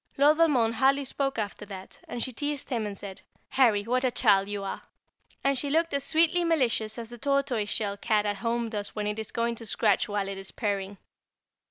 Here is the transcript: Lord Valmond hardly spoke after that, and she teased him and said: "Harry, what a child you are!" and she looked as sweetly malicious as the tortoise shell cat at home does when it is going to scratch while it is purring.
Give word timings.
Lord 0.17 0.37
Valmond 0.37 0.73
hardly 0.73 1.05
spoke 1.05 1.37
after 1.37 1.63
that, 1.67 1.99
and 2.07 2.23
she 2.23 2.33
teased 2.33 2.71
him 2.71 2.87
and 2.87 2.97
said: 2.97 3.21
"Harry, 3.49 3.83
what 3.83 4.03
a 4.03 4.09
child 4.09 4.49
you 4.49 4.63
are!" 4.63 4.81
and 5.43 5.59
she 5.59 5.69
looked 5.69 5.93
as 5.93 6.03
sweetly 6.03 6.43
malicious 6.43 6.97
as 6.97 7.11
the 7.11 7.19
tortoise 7.19 7.69
shell 7.69 7.97
cat 7.97 8.25
at 8.25 8.37
home 8.37 8.69
does 8.69 8.95
when 8.95 9.05
it 9.05 9.19
is 9.19 9.29
going 9.31 9.53
to 9.53 9.65
scratch 9.67 10.09
while 10.09 10.27
it 10.27 10.39
is 10.39 10.49
purring. 10.49 10.97